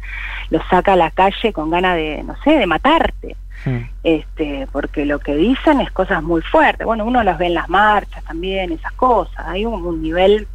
Los 0.51 0.63
saca 0.69 0.95
a 0.95 0.97
la 0.97 1.11
calle 1.11 1.53
con 1.53 1.71
ganas 1.71 1.97
de, 1.97 2.23
no 2.25 2.35
sé, 2.43 2.59
de 2.59 2.67
matarte. 2.67 3.37
Hmm. 3.65 3.83
Este, 4.03 4.67
porque 4.71 5.05
lo 5.05 5.19
que 5.19 5.35
dicen 5.35 5.81
es 5.81 5.91
cosas 5.91 6.23
muy 6.23 6.43
fuertes. 6.43 6.87
Bueno, 6.87 7.05
uno 7.05 7.23
las 7.23 7.39
ve 7.39 7.47
en 7.47 7.55
las 7.55 7.69
marchas 7.69 8.23
también, 8.25 8.73
esas 8.73 8.93
cosas. 8.93 9.47
Hay 9.47 9.65
un, 9.65 10.03
nivel 10.03 10.47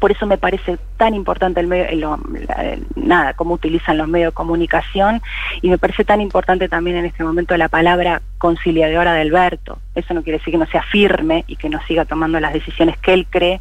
Por 0.00 0.10
eso 0.10 0.26
me 0.26 0.38
parece 0.38 0.78
tan 0.96 1.14
importante 1.14 1.60
el 1.60 1.66
medio, 1.68 2.18
nada, 2.96 3.34
cómo 3.34 3.54
utilizan 3.54 3.98
los 3.98 4.08
medios 4.08 4.32
de 4.32 4.34
comunicación 4.34 5.22
y 5.62 5.70
me 5.70 5.78
parece 5.78 6.04
tan 6.04 6.20
importante 6.20 6.68
también 6.68 6.96
en 6.96 7.04
este 7.04 7.22
momento 7.22 7.56
la 7.56 7.68
palabra 7.68 8.22
conciliadora 8.38 9.12
de 9.12 9.20
Alberto. 9.20 9.78
Eso 9.94 10.14
no 10.14 10.22
quiere 10.22 10.38
decir 10.38 10.52
que 10.52 10.58
no 10.58 10.66
sea 10.66 10.82
firme 10.82 11.44
y 11.46 11.56
que 11.56 11.68
no 11.68 11.80
siga 11.86 12.04
tomando 12.04 12.40
las 12.40 12.52
decisiones 12.52 12.96
que 12.98 13.12
él 13.12 13.26
cree 13.30 13.60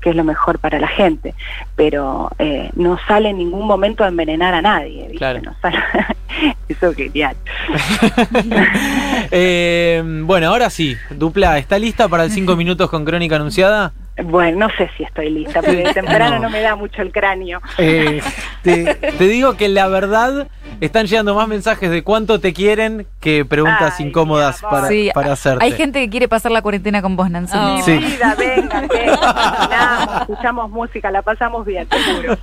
que 0.00 0.10
es 0.10 0.16
lo 0.16 0.24
mejor 0.24 0.58
para 0.58 0.78
la 0.78 0.88
gente, 0.88 1.34
pero 1.76 2.30
eh, 2.38 2.70
no 2.74 2.98
sale 3.08 3.30
en 3.30 3.38
ningún 3.38 3.66
momento 3.66 4.04
a 4.04 4.08
envenenar 4.08 4.52
a 4.52 4.60
nadie. 4.60 5.08
¿viste? 5.08 5.40
No 5.40 5.54
sale... 5.62 5.78
Eso 6.68 6.90
es 6.90 6.96
genial. 6.96 7.36
eh, 9.30 10.02
bueno, 10.24 10.48
ahora 10.48 10.68
sí, 10.70 10.96
Dupla, 11.10 11.58
¿está 11.58 11.78
lista 11.78 12.08
para 12.08 12.24
el 12.24 12.30
5 12.30 12.56
minutos 12.56 12.90
con 12.90 13.04
Crónica 13.04 13.36
Anunciada? 13.36 13.92
Bueno, 14.22 14.68
no 14.68 14.76
sé 14.76 14.88
si 14.96 15.02
estoy 15.02 15.30
lista, 15.30 15.60
porque 15.60 15.84
de 15.84 15.94
temprano 15.94 16.38
no. 16.38 16.50
me 16.50 16.60
da 16.60 16.76
mucho 16.76 17.02
el 17.02 17.10
cráneo. 17.10 17.60
Eh, 17.78 18.20
te, 18.64 19.14
digo 19.18 19.56
que 19.56 19.68
la 19.68 19.88
verdad 19.88 20.48
están 20.80 21.06
llegando 21.06 21.34
más 21.34 21.46
mensajes 21.46 21.90
de 21.90 22.02
cuánto 22.02 22.40
te 22.40 22.52
quieren 22.52 23.06
que 23.20 23.44
preguntas 23.44 24.00
incómodas 24.00 24.60
para, 24.62 24.88
para 25.12 25.32
hacerte. 25.32 25.64
Hay 25.64 25.72
gente 25.72 26.00
que 26.00 26.10
quiere 26.10 26.28
pasar 26.28 26.50
la 26.50 26.62
cuarentena 26.62 27.02
con 27.02 27.16
vos, 27.16 27.30
Nancy. 27.30 27.56
Oh. 27.56 27.82
Sí. 27.82 27.98
Vida, 27.98 28.34
venga, 28.36 28.80
venga, 28.80 30.18
escuchamos 30.28 30.70
música, 30.70 31.10
la 31.10 31.22
pasamos 31.22 31.64
bien, 31.66 31.86
seguro. 31.90 32.38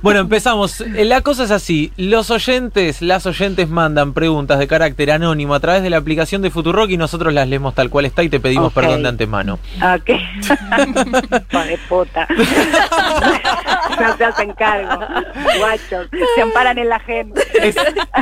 Bueno, 0.00 0.20
empezamos. 0.20 0.80
La 0.80 1.20
cosa 1.20 1.44
es 1.44 1.50
así. 1.50 1.92
Los 1.96 2.30
oyentes, 2.30 3.02
las 3.02 3.26
oyentes 3.26 3.68
mandan 3.68 4.12
preguntas 4.14 4.58
de 4.58 4.66
carácter 4.66 5.10
anónimo 5.10 5.54
a 5.54 5.60
través 5.60 5.82
de 5.82 5.90
la 5.90 5.98
aplicación 5.98 6.40
de 6.42 6.50
Futurock 6.50 6.90
y 6.90 6.96
nosotros 6.96 7.34
las 7.34 7.48
leemos 7.48 7.74
tal 7.74 7.90
cual 7.90 8.06
está 8.06 8.22
y 8.22 8.28
te 8.28 8.40
pedimos 8.40 8.72
perdón 8.72 9.02
de 9.02 9.08
antemano. 9.08 9.58
Ok. 9.82 10.06
de 10.06 11.78
puta. 11.88 12.26
no 14.00 14.16
se 14.16 14.24
hacen 14.24 14.52
cargo. 14.54 15.04
Guachos. 15.58 16.08
Se 16.34 16.42
amparan 16.42 16.78
en 16.78 16.88
la 16.88 17.00
gente. 17.00 17.40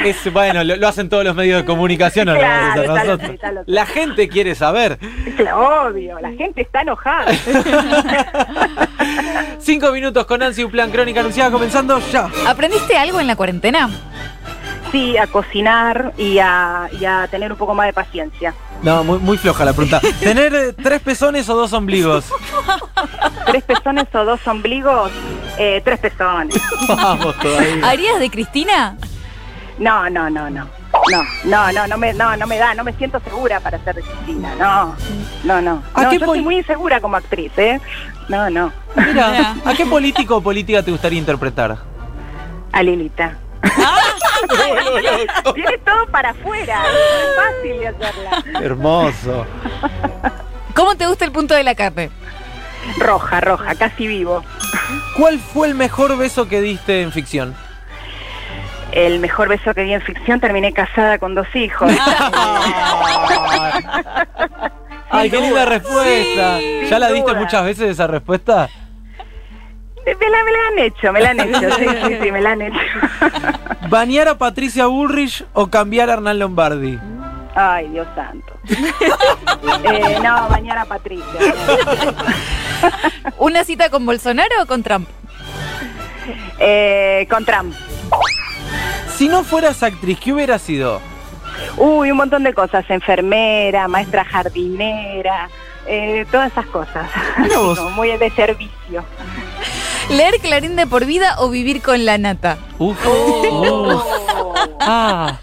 Es, 0.05 0.33
bueno, 0.33 0.65
lo, 0.65 0.89
hacen 0.89 1.09
todos 1.09 1.25
los 1.25 1.35
medios 1.35 1.63
de 1.63 1.67
comunicación. 1.67 2.29
¿o 2.29 2.35
nosotros. 2.35 3.39
La 3.67 3.87
gente 3.87 4.29
quiere 4.29 4.55
saber. 4.55 4.99
Lo 5.39 5.87
obvio. 5.87 6.19
La 6.21 6.33
gente 6.33 6.63
está 6.63 6.83
enojada. 6.83 7.33
Cinco 9.59 9.93
minutos 9.93 10.27
con 10.27 10.41
Nancy, 10.41 10.65
un 10.65 10.71
plan 10.71 10.91
crónica 10.91 11.21
anunciada 11.21 11.51
comenzando 11.51 11.99
ya. 12.11 12.29
¿Aprendiste 12.47 12.97
algo 12.97 13.21
en 13.21 13.27
la 13.27 13.37
cuarentena? 13.37 13.91
Sí, 14.91 15.17
a 15.17 15.27
cocinar 15.29 16.13
y 16.19 16.39
a, 16.39 16.89
y 16.99 17.05
a 17.05 17.29
tener 17.31 17.53
un 17.53 17.59
poco 17.59 17.75
más 17.75 17.87
de 17.87 17.93
paciencia. 17.93 18.55
No, 18.83 19.05
muy, 19.05 19.19
muy 19.19 19.39
floja 19.39 19.65
la 19.65 19.73
pregunta. 19.73 20.01
¿Tener 20.21 20.55
eh, 20.55 20.73
tres 20.73 21.01
pezones 21.01 21.49
o 21.49 21.55
dos 21.55 21.73
ombligos? 21.73 22.25
¿Tres 23.47 23.63
pezones 23.65 24.07
o 24.15 24.25
dos 24.25 24.47
ombligos? 24.49 25.13
Eh, 25.63 25.83
tres 25.85 25.99
pezones. 25.99 26.59
Vamos 26.89 27.37
todavía. 27.37 27.87
¿Harías 27.87 28.19
de 28.19 28.31
Cristina? 28.31 28.97
No, 29.79 30.09
no, 30.09 30.31
no, 30.31 30.49
no. 30.49 30.67
No, 31.11 31.23
no, 31.45 31.73
no, 31.73 31.87
no 31.87 31.99
me, 31.99 32.15
no, 32.15 32.35
no 32.35 32.47
me 32.47 32.57
da, 32.57 32.73
no 32.73 32.83
me 32.83 32.95
siento 32.95 33.21
segura 33.21 33.61
para 33.61 33.79
ser 33.85 33.97
de 33.97 34.03
Cristina, 34.03 34.55
no, 34.59 34.97
no, 35.45 35.61
no. 35.61 35.83
no 35.95 36.13
yo 36.13 36.27
soy 36.27 36.41
muy 36.41 36.57
insegura 36.57 37.01
como 37.01 37.17
actriz, 37.17 37.53
¿eh? 37.59 37.79
No, 38.29 38.49
no. 38.49 38.73
Mira, 38.97 39.55
¿a 39.65 39.75
qué 39.75 39.85
político 39.85 40.37
o 40.37 40.41
política 40.41 40.83
te 40.83 40.91
gustaría 40.91 41.19
interpretar? 41.19 41.77
A 42.73 42.83
Lilita. 42.83 43.37
Tiene 45.55 45.79
todo 45.79 46.07
para 46.07 46.31
afuera, 46.31 46.83
es 46.87 47.37
fácil 47.37 47.81
de 47.81 47.89
hacerla. 47.89 48.61
Hermoso. 48.61 49.47
¿Cómo 50.75 50.95
te 50.95 51.07
gusta 51.07 51.27
el 51.27 51.33
punto 51.33 51.55
de 51.55 51.65
la 51.65 51.75
carne? 51.75 52.11
Roja, 52.99 53.41
roja, 53.43 53.75
casi 53.75 54.07
vivo. 54.07 54.43
¿Cuál 55.17 55.39
fue 55.39 55.69
el 55.69 55.75
mejor 55.75 56.17
beso 56.17 56.49
que 56.49 56.61
diste 56.61 57.03
en 57.03 57.13
ficción? 57.13 57.55
El 58.93 59.21
mejor 59.21 59.49
beso 59.49 59.73
que 59.75 59.83
di 59.83 59.93
en 59.93 60.03
ficción, 60.03 60.41
terminé 60.41 60.73
casada 60.73 61.19
con 61.19 61.35
dos 61.35 61.47
hijos. 61.55 61.93
Ay, 65.11 65.29
qué 65.29 65.41
linda 65.41 65.65
respuesta. 65.65 66.61
¿Ya 66.89 66.99
la 66.99 67.11
diste 67.11 67.35
muchas 67.35 67.65
veces 67.65 67.91
esa 67.91 68.07
respuesta? 68.07 68.69
Me 70.07 70.29
la, 70.29 70.39
han 70.69 70.79
hecho, 70.79 71.13
me 71.13 71.21
la 71.21 71.31
han 71.31 71.41
hecho, 71.41 71.71
sí, 71.73 71.87
sí, 72.05 72.17
sí, 72.23 72.33
me 72.33 72.41
la 72.41 72.53
han 72.53 72.63
hecho. 72.63 72.79
¿Bañar 73.89 74.29
a 74.29 74.39
Patricia 74.39 74.87
Bullrich 74.87 75.45
o 75.53 75.69
cambiar 75.69 76.11
a 76.11 76.15
Hernán 76.15 76.39
Lombardi? 76.39 76.99
Ay, 77.55 77.89
Dios 77.89 78.07
santo. 78.15 78.53
eh, 79.85 80.19
no, 80.23 80.49
bañar 80.49 80.79
a 80.79 80.85
Patricia. 80.85 81.27
¿Una 83.39 83.65
cita 83.65 83.91
con 83.91 84.07
Bolsonaro 84.07 84.63
o 84.63 84.67
con 84.67 84.83
Trump? 84.83 85.09
Eh, 86.59 87.27
con 87.31 87.45
Trump. 87.45 87.75
Si 89.17 89.29
no 89.29 89.45
fueras 89.45 89.83
actriz, 89.83 90.19
¿qué 90.21 90.33
hubiera 90.33 90.59
sido? 90.59 91.01
Uy, 91.77 92.11
un 92.11 92.17
montón 92.17 92.45
de 92.45 92.55
cosas. 92.55 92.89
Enfermera, 92.89 93.89
maestra 93.89 94.25
jardinera, 94.25 95.49
eh, 95.87 96.25
todas 96.31 96.53
esas 96.53 96.67
cosas. 96.67 97.11
muy 97.95 98.17
de 98.17 98.31
servicio. 98.31 99.05
¿Leer 100.09 100.35
Clarín 100.41 100.77
de 100.77 100.87
por 100.87 101.05
vida 101.05 101.37
o 101.39 101.51
vivir 101.51 101.83
con 101.83 102.05
la 102.05 102.19
nata? 102.19 102.59
Uf. 102.79 102.99
Oh. 103.07 104.05
Ah. 104.81 105.39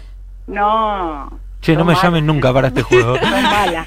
No. 0.46 1.37
Che, 1.68 1.76
no, 1.76 1.84
me 1.84 1.94
llamen 1.94 2.24
nunca 2.24 2.50
para 2.50 2.68
este 2.68 2.82
juego. 2.82 3.18
No 3.20 3.42
mala. 3.42 3.86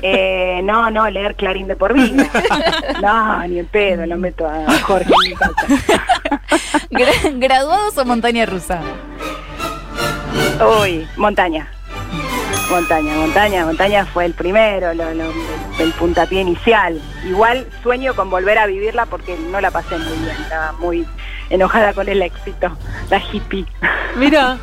Eh, 0.00 0.60
no, 0.62 0.92
no, 0.92 1.10
leer 1.10 1.34
Clarín 1.34 1.66
de 1.66 1.74
por 1.74 1.92
vida. 1.92 2.30
No, 3.02 3.44
ni 3.48 3.58
en 3.58 3.66
pedo, 3.66 4.06
lo 4.06 4.16
meto 4.16 4.46
a 4.46 4.78
Jorge 4.82 5.10
en 5.12 5.30
mi 5.30 5.34
casa. 5.34 7.32
¿Graduados 7.34 7.98
o 7.98 8.04
montaña 8.04 8.46
rusa? 8.46 8.80
Uy, 10.80 11.04
montaña. 11.16 11.68
Montaña, 12.70 13.14
montaña, 13.16 13.66
montaña 13.66 14.06
fue 14.06 14.26
el 14.26 14.34
primero, 14.34 14.92
el 14.92 15.92
puntapié 15.98 16.42
inicial. 16.42 17.02
Igual 17.26 17.66
sueño 17.82 18.14
con 18.14 18.30
volver 18.30 18.56
a 18.58 18.66
vivirla 18.66 19.06
porque 19.06 19.36
no 19.50 19.60
la 19.60 19.72
pasé 19.72 19.98
muy 19.98 20.16
bien, 20.18 20.36
estaba 20.40 20.72
muy 20.78 21.04
enojada 21.48 21.92
con 21.92 22.08
el 22.08 22.22
éxito, 22.22 22.70
la 23.10 23.18
hippie. 23.18 23.66
Mira, 24.14 24.58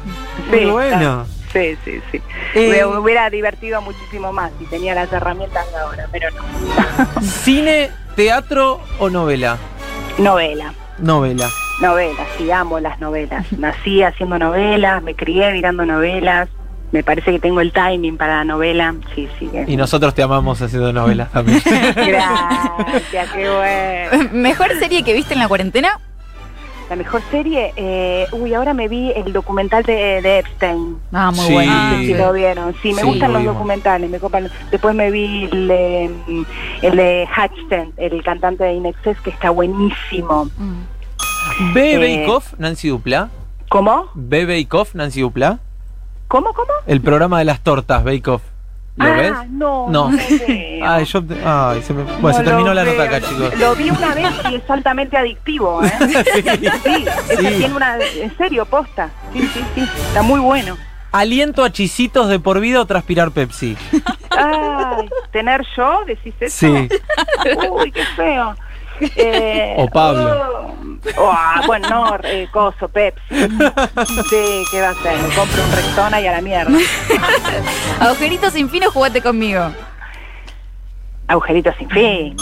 muy 0.50 0.66
bueno. 0.68 1.26
Sí, 1.58 1.78
sí, 1.84 2.02
sí. 2.12 2.22
Me 2.56 2.80
eh, 2.80 2.86
hubiera 2.86 3.30
divertido 3.30 3.82
muchísimo 3.82 4.32
más 4.32 4.52
si 4.60 4.66
tenía 4.66 4.94
las 4.94 5.12
herramientas 5.12 5.70
de 5.72 5.78
ahora, 5.78 6.08
pero 6.12 6.30
no. 6.32 7.22
¿Cine, 7.22 7.90
teatro 8.16 8.80
o 9.00 9.10
novela? 9.10 9.58
Novela. 10.18 10.74
Novela. 11.00 11.50
Novela, 11.82 12.26
sí, 12.38 12.50
amo 12.50 12.80
las 12.80 13.00
novelas. 13.00 13.52
Nací 13.54 14.02
haciendo 14.02 14.40
novelas, 14.40 15.04
me 15.04 15.16
crié 15.16 15.52
mirando 15.52 15.86
novelas 15.86 16.50
me 16.92 17.04
parece 17.04 17.32
que 17.32 17.40
tengo 17.40 17.60
el 17.62 17.72
timing 17.72 18.18
para 18.18 18.38
la 18.38 18.44
novela. 18.46 18.96
Sí, 19.14 19.28
sí. 19.38 19.50
Y 19.68 19.76
nosotros 19.76 20.14
te 20.14 20.24
amamos 20.24 20.62
haciendo 20.62 20.94
novelas 20.94 21.32
también. 21.32 21.62
Gracias, 21.96 23.30
qué 23.34 23.50
bueno. 23.50 24.30
¿Mejor 24.34 24.70
serie 24.80 25.04
que 25.04 25.14
viste 25.14 25.34
en 25.34 25.40
la 25.40 25.48
cuarentena? 25.48 26.00
La 26.90 26.96
mejor 26.96 27.22
serie, 27.30 27.74
eh, 27.76 28.28
uy, 28.32 28.54
ahora 28.54 28.74
me 28.74 28.88
vi 28.88 29.12
el 29.12 29.34
documental 29.34 29.84
de, 29.84 30.40
Epstein. 30.40 30.98
Ah, 31.12 31.32
muy 31.32 31.54
bueno. 31.54 31.74
No 31.74 31.98
sé 31.98 32.06
si 32.06 32.14
lo 32.14 32.34
vieron. 32.34 32.76
Sí, 32.82 32.94
me 32.94 33.04
gustan 33.04 33.34
los 33.34 33.44
documentales. 33.44 34.10
Me 34.10 34.20
copan. 34.20 34.50
Después 34.72 34.96
me 34.96 35.12
vi 35.12 35.50
el 35.52 35.68
de, 35.68 36.12
el 36.82 36.96
de 36.96 37.28
Hatchton, 37.36 37.94
el 37.98 38.24
cantante 38.24 38.64
de 38.64 38.74
Inexcess, 38.74 39.20
que 39.20 39.32
está 39.32 39.50
buenísimo. 39.50 40.46
Mm. 40.58 41.74
¿Bebe 41.74 42.26
eh, 42.26 42.40
Nancy 42.58 42.90
Dupla? 42.90 43.30
¿Cómo? 43.70 44.10
¿Bebe 44.14 44.66
Nancy 44.94 45.22
Dupla? 45.22 45.60
¿Cómo, 46.28 46.54
cómo? 46.54 46.72
El 46.86 47.02
programa 47.02 47.40
de 47.40 47.46
las 47.46 47.62
tortas, 47.62 48.04
Bake 48.04 48.30
Off. 48.30 48.44
¿Lo 48.98 49.06
ah, 49.06 49.12
ves? 49.12 49.34
No, 49.52 49.90
no. 49.90 50.10
ay, 50.84 51.06
yo, 51.06 51.24
ay, 51.46 51.82
se 51.84 51.94
me, 51.94 52.04
bueno, 52.20 52.36
se 52.36 52.44
terminó 52.44 52.74
la 52.74 52.84
nota 52.84 53.04
acá, 53.04 53.22
chicos. 53.22 53.58
Lo 53.60 53.76
vi 53.76 53.92
una 53.92 54.16
vez 54.16 54.32
y 54.52 54.56
es 54.56 54.70
altamente 54.70 55.16
adictivo, 55.16 55.84
¿eh? 55.84 55.92
sí, 56.34 56.42
sí, 56.44 57.06
sí. 57.30 57.38
tiene 57.38 57.76
una, 57.76 57.98
en 58.00 58.36
serio, 58.38 58.66
posta. 58.66 59.12
Sí, 59.34 59.42
sí, 59.54 59.64
sí, 59.76 59.82
está 60.08 60.24
muy 60.24 60.40
bueno. 60.40 60.78
Aliento 61.12 61.64
a 61.64 61.72
chisitos 61.72 62.28
de 62.28 62.40
por 62.40 62.60
vida 62.60 62.82
o 62.82 62.86
transpirar 62.88 63.32
Pepsi. 63.32 63.78
Ay, 64.32 65.08
¿tener 65.32 65.66
yo? 65.76 66.04
¿Decís 66.06 66.34
eso? 66.40 66.68
Sí. 66.68 66.90
Uy, 67.70 67.92
qué 67.92 68.04
feo. 68.16 68.56
Eh, 69.00 69.76
o 69.78 69.88
Pablo. 69.88 70.76
Oh, 71.18 71.32
ah, 71.32 71.62
bueno, 71.66 71.90
no, 71.90 72.18
eh, 72.24 72.48
coso, 72.52 72.88
Pepsi. 72.88 73.22
Sí, 73.30 74.64
¿qué 74.72 74.82
va 74.82 74.90
a 74.90 74.92
hacer? 74.92 75.18
Me 75.18 75.34
compro 75.36 75.64
un 75.64 75.72
Rexona 75.72 76.20
y 76.20 76.28
a 76.28 76.32
la 76.34 76.42
mierda. 76.42 76.78
Agujeritos 78.00 78.54
sin 78.54 78.70
fin 78.70 78.84
o 78.86 78.92
jugate 78.92 79.22
conmigo. 79.22 79.70
Agujeritos 81.28 81.76
sin 81.78 81.90
fin. 81.90 82.38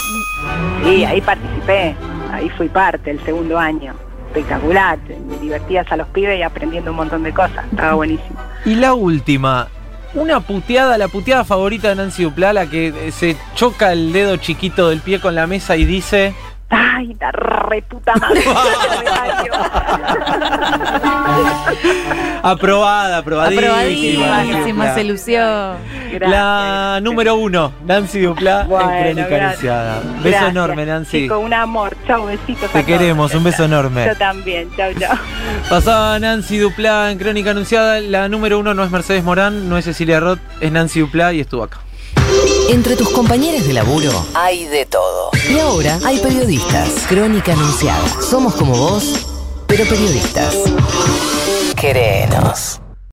Sí, 0.84 1.06
ahí 1.06 1.22
participé. 1.22 1.96
Ahí 2.32 2.50
fui 2.50 2.70
parte 2.70 3.12
el 3.12 3.24
segundo 3.24 3.58
año. 3.58 3.94
Espectacular. 4.28 4.98
Me 5.28 5.38
divertías 5.38 5.92
a 5.92 5.98
los 5.98 6.08
pibes 6.10 6.40
y 6.40 6.44
aprendiendo 6.44 6.92
un 6.92 6.98
montón 6.98 7.24
de 7.24 7.34
cosas. 7.34 7.66
Estaba 7.72 7.94
buenísimo. 7.94 8.40
Y 8.66 8.76
la 8.76 8.94
última, 8.94 9.68
una 10.16 10.40
puteada, 10.40 10.98
la 10.98 11.08
puteada 11.08 11.44
favorita 11.44 11.90
de 11.90 11.96
Nancy 11.96 12.24
Duplá, 12.24 12.54
la 12.54 12.70
que 12.70 13.12
se 13.12 13.38
choca 13.54 13.92
el 13.94 14.12
dedo 14.12 14.38
chiquito 14.38 14.90
del 14.90 15.02
pie 15.02 15.20
con 15.20 15.36
la 15.36 15.48
mesa 15.48 15.78
y 15.78 15.86
dice... 15.86 16.34
Ay, 16.70 17.16
la 17.20 17.32
reputa 17.32 18.14
madre. 18.16 18.44
Aprobada, 22.44 23.18
aprobadísima. 23.18 24.40
Aprobadísima, 24.40 24.94
se 24.94 25.04
lució. 25.04 25.40
la 26.20 27.00
número 27.02 27.36
uno, 27.36 27.72
Nancy 27.86 28.22
Duplá 28.22 28.62
en 28.62 29.14
Crónica 29.16 29.46
Anunciada. 29.46 30.02
Beso 30.24 30.48
enorme, 30.48 30.86
Nancy. 30.86 31.28
Con 31.28 31.46
un 31.46 31.54
amor. 31.54 31.96
Chau, 32.08 32.26
besitos. 32.26 32.70
Te 32.72 32.86
queremos, 32.86 33.34
un 33.34 33.44
beso 33.44 33.66
enorme. 33.66 34.06
Yo 34.06 34.16
también, 34.16 34.70
chau, 34.76 34.94
chau. 34.94 35.16
Pasaba 35.70 36.20
Nancy 36.20 36.58
Duplá 36.58 37.12
en 37.12 37.18
Crónica 37.18 37.52
Anunciada. 37.52 38.00
La 38.02 38.30
número 38.30 38.60
uno 38.60 38.74
no 38.74 38.84
es 38.84 38.92
Mercedes 38.92 39.24
Morán, 39.24 39.70
no 39.70 39.78
es 39.78 39.86
Cecilia 39.86 40.20
Roth, 40.20 40.40
es 40.62 40.72
Nancy 40.72 41.00
Duplá 41.00 41.34
y 41.34 41.40
estuvo 41.42 41.64
acá. 41.64 41.80
Entre 42.70 42.96
tus 42.96 43.10
compañeros 43.10 43.68
de 43.68 43.74
laburo 43.74 44.12
hay 44.34 44.66
de 44.66 44.86
todo. 44.86 45.30
Y 45.50 45.60
ahora 45.60 46.00
hay 46.04 46.18
periodistas. 46.20 47.06
Crónica 47.08 47.54
Anunciada. 47.54 48.22
Somos 48.22 48.56
como 48.56 48.76
vos, 48.76 49.26
pero 49.68 49.86
periodistas. 49.86 50.56
Querenos. 51.76 52.80